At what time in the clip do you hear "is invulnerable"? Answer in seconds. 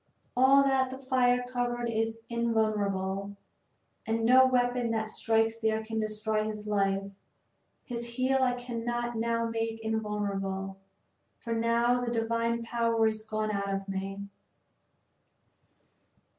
1.87-3.37